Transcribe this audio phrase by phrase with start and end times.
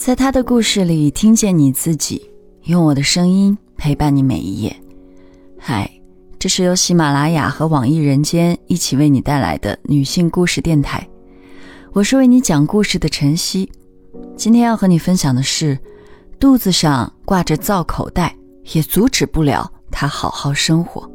[0.00, 4.74] 在他的故事里听见你自己，用我的声音陪伴你每一页。
[5.58, 5.90] 嗨，
[6.38, 11.06] 这是由喜马拉雅和网易人间一起为你带来的女性故事电台，
[11.92, 13.70] 我是为你讲故事的晨曦。
[14.36, 15.78] 今天要和你分享的是，
[16.38, 18.34] 肚子上挂着造口袋，
[18.72, 21.06] 也阻止不了他好好生活。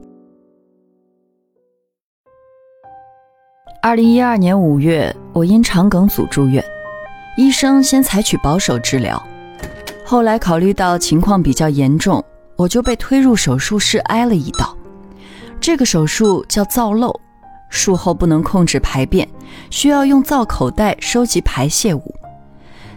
[3.82, 6.64] 二零一二年五月，我因肠梗阻住院。
[7.36, 9.22] 医生先采取保守治疗，
[10.06, 12.24] 后来考虑到情况比较严重，
[12.56, 14.76] 我就被推入手术室挨了一刀。
[15.60, 17.14] 这个手术叫造瘘，
[17.70, 19.28] 术后不能控制排便，
[19.70, 22.16] 需要用造口袋收集排泄物。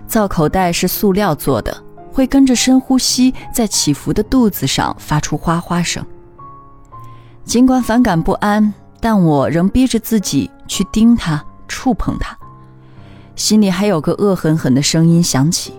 [0.07, 1.77] 造口袋是塑料做的，
[2.13, 6.05] 会跟着深呼吸，在起伏的肚子上发出哗哗声。
[7.45, 12.39] 尽管反感不安，但我仍逼着自己去盯它、触碰它。
[13.39, 15.73] 心里还有个恶狠狠的声音响起：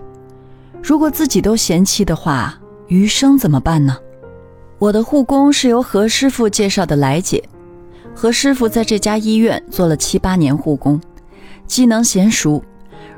[0.82, 3.94] 如果自己都嫌弃的话，余生怎么办呢？
[4.78, 7.44] 我的护工是由何师傅介绍的来姐，
[8.14, 10.98] 何师傅在这家医院做了七八年护工，
[11.66, 12.64] 技能娴熟。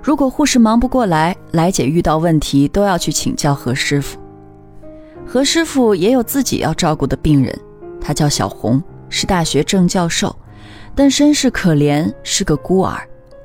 [0.02, 4.18] 如果护士忙不过来，来姐遇到问题都要去请教何师傅。
[5.24, 7.56] 何师傅也有自己要照顾的病人，
[8.00, 10.34] 他叫小红，是大学正教授，
[10.96, 13.00] 但身世可怜，是个孤儿。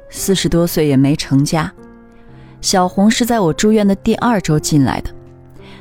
[0.09, 1.71] 四十多岁也没成家，
[2.61, 5.09] 小红是在我住院的第二周进来的。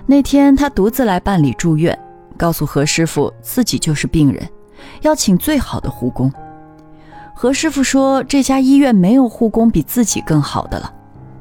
[0.07, 1.99] 那天她独自来办理住院，
[2.37, 4.49] 告诉何师傅自己就是病人，
[5.03, 6.33] 要请最好的护工。
[7.35, 10.93] 何师傅说这家医院没有护工比自己更好的了，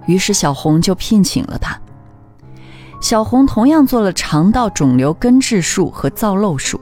[0.05, 1.79] 于是小红就聘请了他。
[3.01, 6.79] 小红同样做了肠道肿瘤根治术和造瘘术。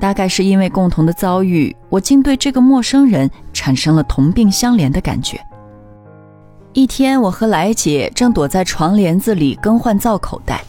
[0.00, 3.30] 大概是因为共同的遭遇，我竟对这个陌生人
[3.64, 5.40] 产生了同病相怜的感觉。
[6.74, 10.62] 一天，我和来姐正躲在床帘子里更换造口袋，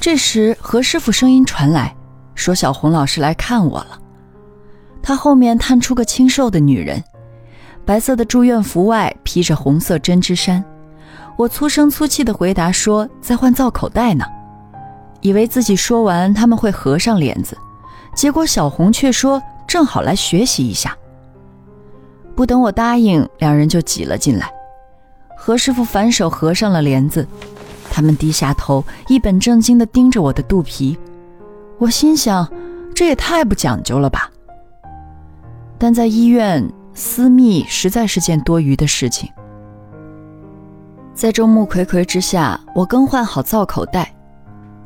[0.00, 1.94] 这时何师傅声音传来，
[2.34, 4.00] 说小红老师来看我了。
[5.02, 7.04] 他后面探出个清瘦的女人，
[7.84, 10.64] 白色的住院服外披着红色针织衫。
[11.36, 14.24] 我粗声粗气地回答说在换造口袋呢，
[15.20, 17.54] 以为自己说完他们会合上帘子。
[18.14, 20.96] 结果小红却说：“正好来学习一下。”
[22.34, 24.50] 不等我答应，两人就挤了进来。
[25.36, 27.26] 何师傅反手合上了帘子，
[27.90, 30.98] 他们低下头，一本正经地盯着我的肚皮。
[31.78, 32.48] 我心想：
[32.94, 34.30] 这也太不讲究了吧！
[35.78, 39.28] 但在医院，私密实在是件多余的事情。
[41.14, 44.14] 在众目睽睽之下，我更换好造口袋，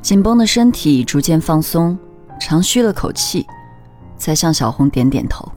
[0.01, 1.97] 紧绷的身体逐渐放松。
[2.39, 3.47] 长吁了口气，
[4.15, 5.51] 才向小红点点头。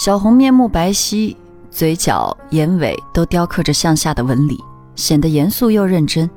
[0.00, 1.36] 小红面目白皙，
[1.70, 4.58] 嘴角、眼尾都雕刻着向下的纹理，
[4.96, 6.30] 显得严肃又认真。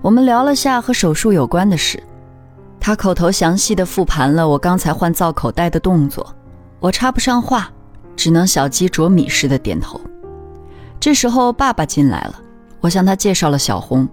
[0.00, 2.00] 我们聊了下和手术有关的事，
[2.78, 6.32] 她口头详细的复盘了我刚才换造口袋的动作，
[6.78, 7.68] 我插不上话，
[8.14, 10.00] 只能小鸡啄米似的点头。
[11.00, 12.40] 这时候爸爸进来了，
[12.78, 14.08] 我向他介绍了小红。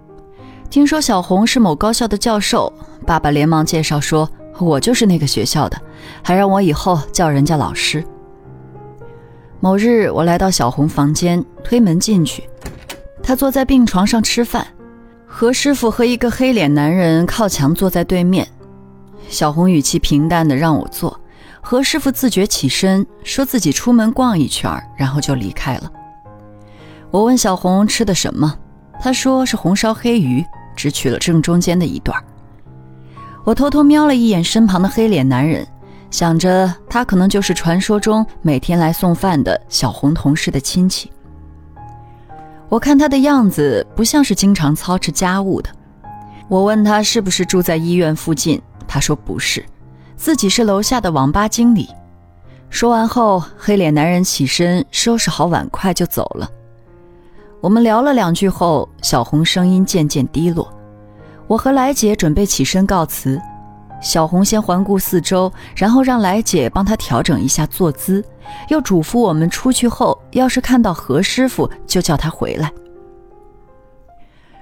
[0.68, 2.72] 听说小红是某高校的教授，
[3.06, 4.28] 爸爸连忙介绍说
[4.58, 5.80] ：“我就是那个学校的，
[6.24, 8.04] 还让我以后叫人家老师。”
[9.62, 12.42] 某日，我来到小红房间，推门进去，
[13.22, 14.66] 她坐在病床上吃饭，
[15.24, 18.44] 何师傅和一个黑脸男人靠墙坐在对面。
[19.28, 21.16] 小红语气平淡的让我坐，
[21.60, 24.68] 何师傅自觉起身，说自己出门逛一圈，
[24.98, 25.88] 然后就离开了。
[27.12, 28.52] 我问小红吃的什么，
[29.00, 30.44] 她说是红烧黑鱼。
[30.74, 32.18] 只取了正中间的一段
[33.44, 35.64] 我偷偷瞄了一眼身旁的黑脸男人，
[36.12, 41.10] 想着他可能就是传说中每天来送饭的小红同事的亲戚。
[42.68, 45.70] 我看他的样子不像是经常操持家务的。
[46.48, 49.64] 我问他是不是住在医院附近，他说不是，
[50.14, 51.88] 自己是楼下的网吧经理。
[52.68, 56.48] 说完后，黑脸男人起身收拾好碗筷就走了。
[57.62, 60.70] 我们聊了两句后，小红声音渐渐低落。
[61.46, 63.40] 我和来姐准备起身告辞，
[64.02, 68.22] 小红先环顾四周，然后让来姐帮她调整一下坐姿，
[68.68, 72.70] 又嘱咐我们出去后，要是看到何师傅，就叫他回来。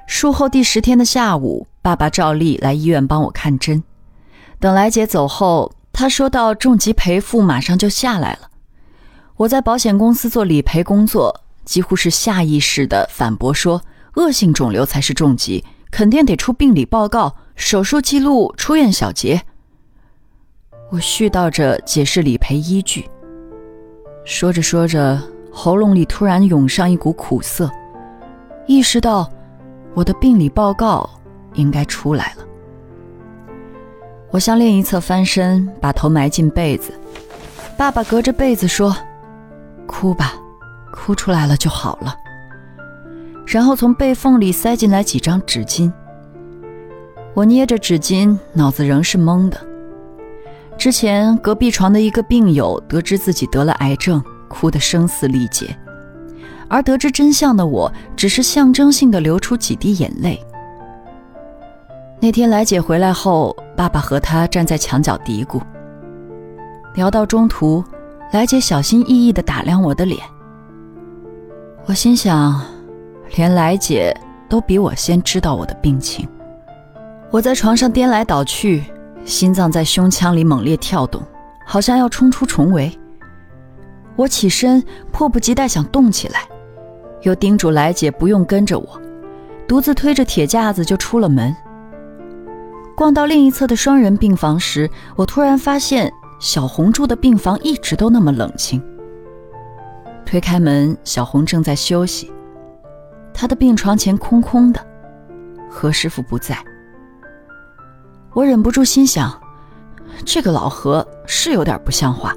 [0.06, 3.82] 术后第十天的下午，爸爸照例来医院帮我看针。
[4.60, 8.50] 等来姐走后，他说到重疾赔付马上就下来了。
[9.36, 11.40] 我在保险公司做理赔工作。
[11.62, 13.80] 几乎是下意识的反驳说
[14.16, 19.42] ：“恶性肿瘤才是重疾，肯定得出病理报告、手术记录、出院小结。”
[20.90, 23.08] 我絮叨着解释理赔依据，
[24.24, 25.20] 说着说着，
[25.52, 27.70] 喉咙里突然涌上一股苦涩，
[28.66, 29.30] 意识到
[29.94, 31.08] 我的病理报告
[31.54, 32.44] 应该出来了。
[34.32, 36.92] 我向另一侧翻身，把头埋进被子。
[37.76, 38.96] 爸爸隔着被子说
[39.86, 40.34] ：“哭吧，
[40.92, 42.14] 哭出来了就好了。”
[43.50, 45.92] 然后从背缝里塞进来几张纸巾。
[47.34, 49.60] 我捏着纸巾，脑子仍是懵的。
[50.78, 55.76] 之前隔壁床的一个病友得知自己得了癌症，哭得声嘶力竭，
[56.68, 60.40] 而得知真相的我，只是象征性的流出几滴眼泪。
[62.20, 65.60] 那天来姐回来后，爸爸和她站在墙角嘀咕。
[66.94, 67.82] 聊到中途，
[68.30, 70.20] 来姐小心翼翼地打量我的脸。
[71.86, 72.60] 我心想，
[73.36, 74.14] 连来姐
[74.48, 76.28] 都比我先知道我的病情。
[77.30, 78.84] 我在床上颠来倒去，
[79.24, 81.22] 心脏在胸腔里猛烈跳动，
[81.64, 82.90] 好像要冲出重围。
[84.16, 84.82] 我起身，
[85.12, 86.40] 迫不及待想动起来，
[87.22, 89.00] 又叮嘱来姐不用跟着我，
[89.68, 91.54] 独自推着铁架子就出了门。
[92.96, 98.82] 逛到另一侧的双人病房时，我突然发现小红住的病房一直都那么冷清。
[100.26, 102.30] 推开门，小红正在休息，
[103.32, 104.80] 他的病床前空空的，
[105.70, 106.56] 何师傅不在。
[108.32, 109.40] 我忍不住心想，
[110.24, 112.34] 这个老何是有点不像话。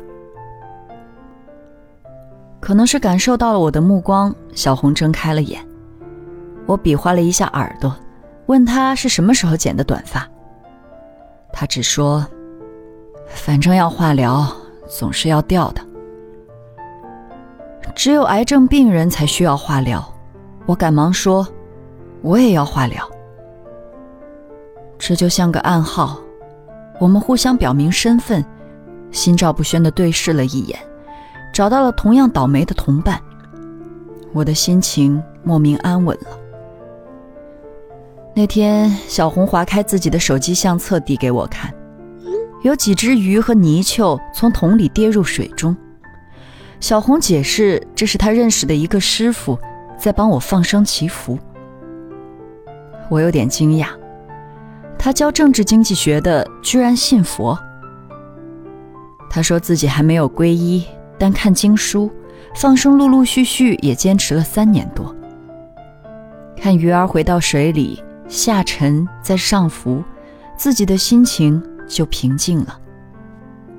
[2.60, 5.62] 可能是感受到了我的目光，小红睁开了眼。
[6.66, 7.94] 我比划了一下耳朵，
[8.46, 10.26] 问他是什么时候剪的短发。
[11.52, 12.26] 他只说
[13.28, 14.48] ：“反正要化疗，
[14.88, 15.82] 总是要掉的。
[17.94, 20.04] 只有癌症病人才需要化疗。”
[20.66, 21.48] 我赶忙说
[22.22, 23.10] ：“我也要化疗。”
[24.98, 26.18] 这就像个暗号，
[27.00, 28.44] 我们互相表明身份，
[29.12, 30.80] 心照不宣的对视了一眼，
[31.54, 33.20] 找到了同样倒霉的同伴，
[34.32, 36.28] 我的心情莫名安稳了。
[38.34, 41.74] 那天，小红划开自己的手机相册递给我看，
[42.64, 45.76] 有几只鱼和泥鳅从桶里跌入水中。
[46.80, 49.60] 小红解释，这是她认识的一个师傅
[50.04, 51.40] 在帮我放生祈福。
[53.10, 53.88] 我有点惊讶，
[55.00, 57.58] 他教政治经济学的居然信佛。
[59.30, 60.84] 他说自己还没有皈依，
[61.18, 62.12] 但看经书、
[62.54, 65.16] 放生，陆陆续续也坚持了三年多。
[66.58, 68.04] 看鱼儿回到水里。
[68.28, 70.04] 下沉再上浮，
[70.58, 72.78] 自己的心情就平静了。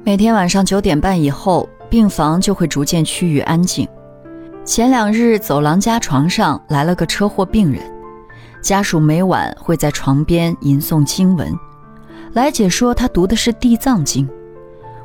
[0.05, 3.87] 每天晚上九点半以后，病房就会逐渐趋于安静。
[4.65, 7.83] 前两日，走廊加床上来了个车祸病人，
[8.63, 11.55] 家属每晚会在床边吟诵经文。
[12.33, 14.27] 来姐说她读的是《地藏经》，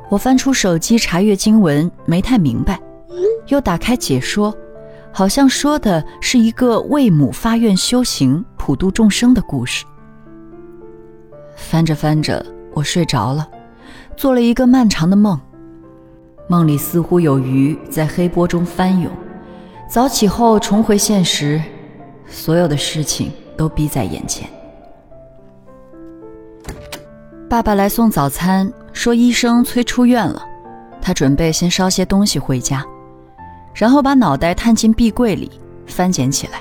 [0.08, 2.80] 我翻出手机查阅经文，没太明白，
[3.48, 4.54] 又打开解说。
[5.12, 9.84] 好像说的是一个为母发愿修行、普度众生的故事。
[11.54, 13.46] 翻着翻着，我睡着了，
[14.16, 15.38] 做了一个漫长的梦。
[16.48, 19.10] 梦里似乎有鱼在黑波中翻涌。
[19.90, 21.60] 早起后重回现实，
[22.28, 24.48] 所有的事情都逼在眼前。
[27.48, 30.46] 爸爸来送早餐，说医生催出院了，
[31.02, 32.86] 他准备先捎些东西回家。
[33.74, 35.50] 然后把脑袋探进壁柜里，
[35.88, 36.60] 翻捡起来。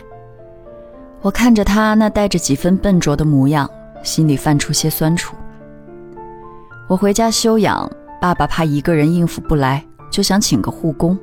[1.22, 3.70] 我看着他那带着几分笨拙的模样，
[4.02, 5.36] 心里泛出些酸楚。
[6.88, 7.88] 我回家休养，
[8.20, 11.16] 爸爸怕一个人应付不来，就想请个护工。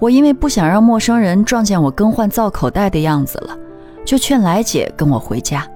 [0.00, 3.56] 我因为不想让陌生人撞见我更换造口袋的样子了，
[4.04, 5.66] 就劝来姐跟我回家。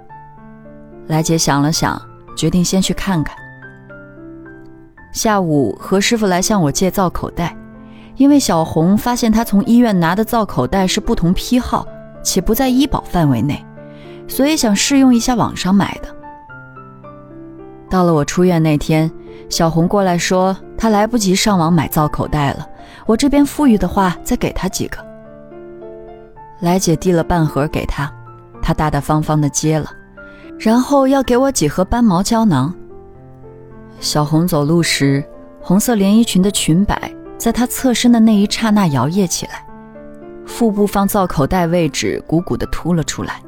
[1.09, 2.00] 来姐想了想，
[2.37, 3.37] 决定先去看看。
[5.12, 7.57] 下午，何师傅来向我借造口袋。
[8.17, 11.85] 因为小红发现他从医院拿的造口袋是不同批号，
[12.23, 13.64] 且不在医保范围内，
[14.29, 16.09] 所以想试用一下网上买的。
[17.88, 19.11] 到了我出院那天，
[19.49, 22.69] 小红过来说他来不及上网买造口袋了，
[23.07, 24.99] 我这边富裕的话再给他几个。
[26.59, 28.12] 来姐递了半盒给他，
[28.61, 29.89] 他大大方方的接了，
[30.59, 32.75] 然后要给我几盒斑毛胶囊。
[34.01, 35.25] 小红走路时，
[35.61, 37.01] 红色连衣裙的裙摆。
[37.39, 39.65] 在他侧身的那一刹那摇曳起来，
[40.45, 43.41] 腹部放造口袋位置鼓鼓的凸了出来。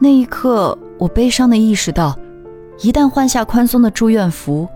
[0.00, 2.18] 那一刻，我悲伤的意识到，
[2.80, 4.68] 一旦换下宽松的住院服，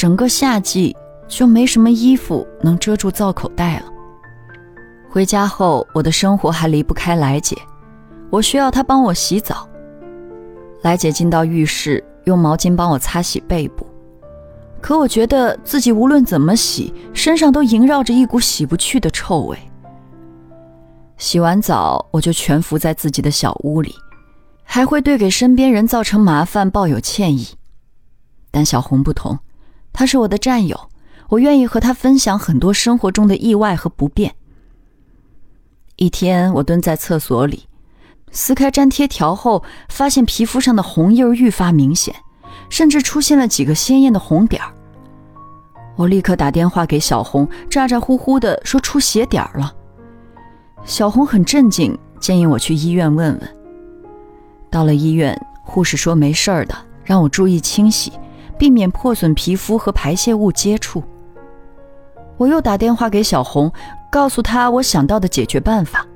[0.00, 0.96] 整个夏季
[1.28, 3.84] 就没什么衣服能遮住造口袋了。
[5.10, 7.54] 回家后，我的生活还离不开来姐，
[8.30, 9.68] 我需要她帮我洗澡。
[10.80, 13.86] 来姐进到浴室，用毛巾帮我擦洗背部。
[14.80, 19.58] 可我觉得自己无论怎么洗，身上都萦绕着一股洗不去的臭味。
[21.18, 23.94] 洗完澡，我就蜷伏在自己的小屋里，
[24.64, 27.48] 还会对给身边人造成麻烦抱有歉意。
[28.50, 29.38] 但小红不同，
[29.92, 30.88] 他是我的战友，
[31.28, 34.34] 我愿意和他分享很多生活中的意外和不便。
[35.96, 37.64] 一天，我蹲在厕所里，
[38.30, 42.14] 撕开粘贴条后，发现皮肤上的红印愈发明显，
[42.70, 44.72] 甚至出现了几个鲜艳的红点儿。
[45.96, 49.74] 我立刻打电话给小红，咋咋呼呼的说出血点儿了。
[50.86, 53.56] 小红很震惊，建议我去医院问问。
[54.70, 58.12] 到了医院，护士说没事儿的，让我注意清洗，
[58.60, 61.02] 避免破损皮肤和排泄物接触。
[62.36, 63.72] 我又打电话给小红，
[64.12, 66.06] 告诉她我想到的解决办法。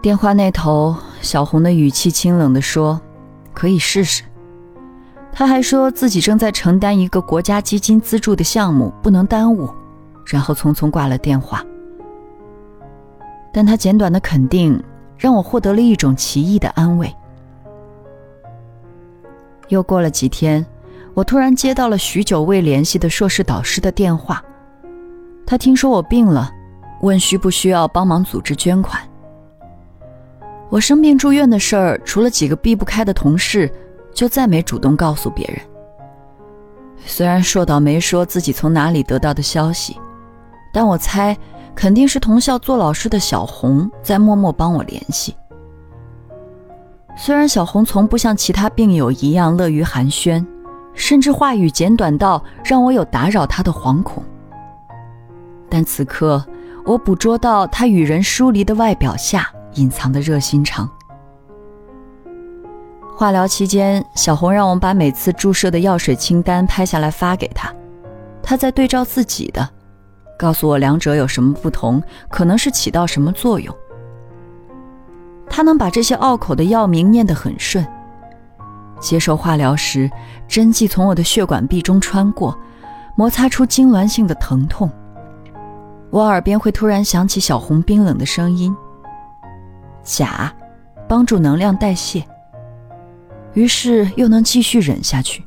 [0.00, 2.98] 电话那头，小红的语气清冷地说
[3.52, 4.22] ：“可以试试。”
[5.30, 9.68] 她还说自己正在承担一个国家基金资助的项目，不能耽误，
[10.24, 11.62] 然后匆匆挂了电话。
[13.52, 14.82] 但他简短的肯定，
[15.18, 17.14] 让我获得了一种奇异的安慰。
[19.68, 20.64] 又过了几天，
[21.14, 24.42] 我突然接到了许久未联系的硕士导师的电话，
[25.46, 26.50] 他听说我病了，
[27.02, 29.02] 问需不需要帮忙组织捐款。
[30.68, 33.70] 我生病住院的事儿，除了几个避不开的同事，
[34.14, 35.60] 就再没主动告诉别人。
[37.04, 39.96] 虽然硕导没说自己从哪里得到的消息，
[40.72, 41.36] 但我猜。
[41.74, 45.36] 肯定是同校做老师的小红在默默帮我联系。
[47.18, 50.44] 虽然小红从不像其他病友一样乐于寒暄，
[50.94, 54.22] 甚至话语简短到让我有打扰她的惶恐，
[55.68, 56.44] 但此刻
[56.84, 60.88] 我捕捉到她与人疏离的外表下隐藏的热心肠。
[63.16, 67.72] 化疗期间，小红让我把每次注射的药水清单拍下来发给她，
[68.42, 69.66] 她在对照自己的。
[70.38, 73.74] 告诉我两者有什么不同，可能是起到什么作用。
[75.48, 77.86] 他能把这些拗口的药名念得很顺。
[79.00, 80.10] 接受化疗时，
[80.48, 82.56] 针剂从我的血管壁中穿过，
[83.14, 84.90] 摩擦出痉挛性的疼痛。
[86.10, 88.74] 我耳边会突然响起小红冰冷的声音
[90.02, 90.52] ：“钾，
[91.08, 92.24] 帮助能量代谢。”
[93.54, 95.44] 于是又能继续忍下去。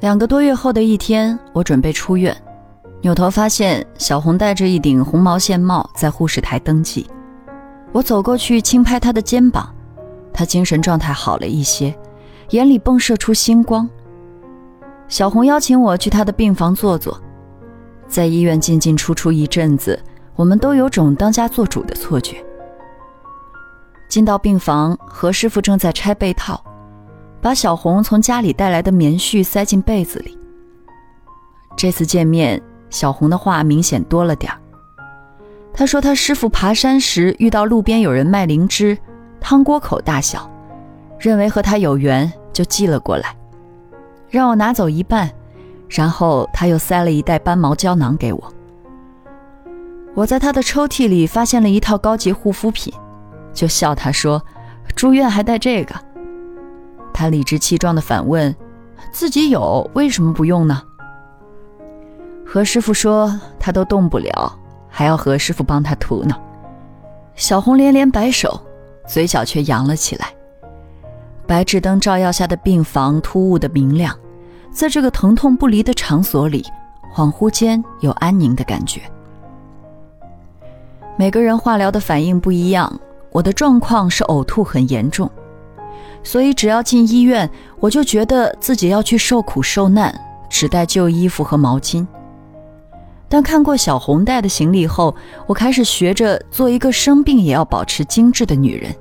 [0.00, 2.36] 两个多月后的一天，我准备出院，
[3.02, 7.06] 扭头发现小红戴着一顶红毛线帽在护士台登记。
[7.90, 9.68] 我走过去轻拍她的肩膀，
[10.32, 11.94] 她精神状态好了一些，
[12.50, 13.88] 眼里迸射出星光。
[15.08, 17.20] 小红邀请我去她的病房坐坐，
[18.06, 20.00] 在医院进进出出一阵子，
[20.36, 22.42] 我们都有种当家做主的错觉。
[24.08, 26.62] 进到病房，何师傅正在拆被套。
[27.40, 30.38] 把小红从家里带来的棉絮塞进被子里。
[31.76, 32.62] 这次见面，
[32.92, 34.58] 小红的话明显多了点儿。
[35.72, 38.96] 她说，她师傅爬山时遇到路边有人卖灵芝，
[39.40, 40.48] 汤锅口大小，
[41.18, 43.34] 认为和他有缘，就寄了过来，
[44.28, 45.30] 让我拿走一半，
[45.88, 48.52] 然后他又塞了一袋斑毛胶囊给我。
[50.14, 52.92] 我在他的抽屉里发现了一套高级护肤品，
[53.54, 54.42] 就笑他说
[54.94, 55.94] ：“住院还带这个。”
[57.14, 58.54] 他理直气壮地反问
[59.10, 60.82] ：“自己有，为什么不用呢？”
[62.52, 64.54] 何师傅说：“他都动不了，
[64.86, 66.36] 还要何师傅帮他涂呢。”
[67.34, 68.60] 小红连连摆手，
[69.08, 70.26] 嘴角却扬了起来。
[71.46, 74.14] 白炽灯照耀下的病房突兀的明亮，
[74.70, 76.62] 在这个疼痛不离的场所里，
[77.14, 79.00] 恍惚间有安宁的感觉。
[81.16, 85.30] 每个人化疗的反应不一样，我的状况是呕吐很严重。
[86.22, 87.48] 所以，只要进医院，
[87.80, 90.14] 我就觉得自己要去受苦受难，
[90.50, 92.06] 只带旧衣服和毛巾。
[93.32, 98.94] 但看过小红带的行李后，我开始学着做一个生病也要保持精致的女人，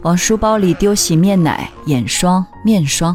[0.00, 3.14] 往书包里丢洗面奶、眼霜、面霜。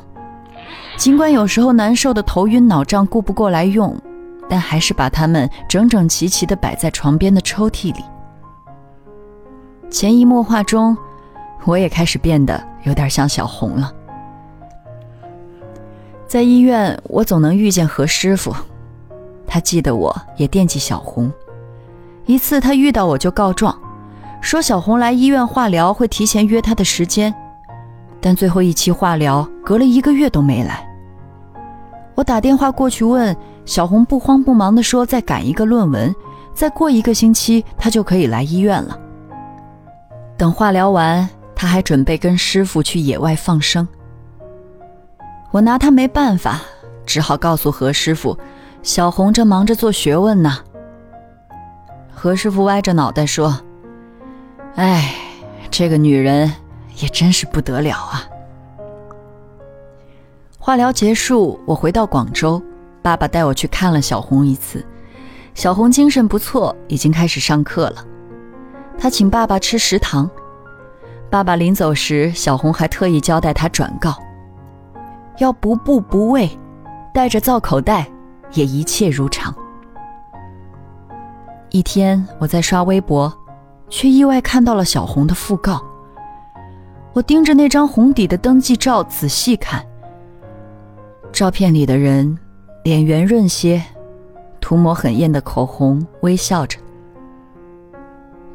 [0.98, 4.00] 尽管有时候难受的头晕脑胀，顾不过来用，
[4.48, 8.04] 但还是把它们整整齐齐地摆在床边的抽屉里。
[9.90, 10.96] 潜移默化中。
[11.66, 13.92] 我也开始变得有点像小红了。
[16.28, 18.56] 在医院，我总能遇见何师傅，
[19.50, 21.30] 他记得我，也惦记小红。
[22.26, 23.76] 一次，他遇到我就告状，
[24.40, 27.34] 说小红来医院化疗会提前约他的时间，
[28.22, 30.88] 但最后一期化疗隔了一个月都没来。
[32.14, 36.16] 我打电话过去问小红，不慌不忙地说在赶一个论文，
[36.54, 38.98] 再过一个星期他就可以来医院了。
[40.38, 41.28] 等化疗完。
[41.62, 43.86] 他还准备跟师傅去野外放生，
[45.52, 46.62] 我拿他没办法，
[47.06, 48.40] 只好告诉何师傅，
[48.82, 50.58] 小红正忙着做学问呢。
[52.12, 53.60] 何师傅歪着脑袋说
[54.76, 55.14] ：“哎，
[55.70, 56.52] 这个女人
[56.98, 58.24] 也真是不得了啊。”
[60.60, 62.62] 化疗结束，我回到广州，
[63.02, 64.86] 爸爸带我去看了小红一次。
[65.56, 68.06] 小红精神不错，已经开始上课了。
[68.98, 70.30] 他请爸爸吃食堂。
[71.30, 74.14] 爸爸临走时，小红还特意交代他转告：
[75.38, 76.50] 要不布不喂，
[77.14, 78.08] 带着造口袋，
[78.54, 79.54] 也一切如常。
[81.70, 83.32] 一天，我在刷微博，
[83.90, 85.84] 却意外看到了小红的讣告。
[87.14, 89.86] 我盯着那张红底的登记照仔细看，
[91.32, 92.38] 照片里的人
[92.84, 93.84] 脸圆润些，
[94.60, 96.80] 涂抹很艳的口红，微笑着。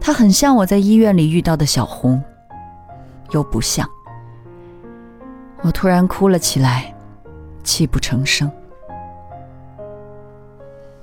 [0.01, 2.23] 她很像我在医院里遇到的小红。
[3.31, 3.89] 又不像，
[5.63, 6.95] 我突然哭了起来，
[7.65, 8.51] 泣不成声。